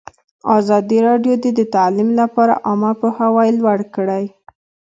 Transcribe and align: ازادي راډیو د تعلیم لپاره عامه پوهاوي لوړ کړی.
ازادي 0.57 0.99
راډیو 1.07 1.33
د 1.57 1.61
تعلیم 1.75 2.09
لپاره 2.21 2.53
عامه 2.67 2.91
پوهاوي 3.01 3.49
لوړ 3.59 3.79
کړی. 3.95 4.23